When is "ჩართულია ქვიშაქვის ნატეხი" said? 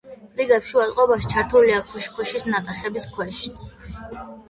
1.35-3.07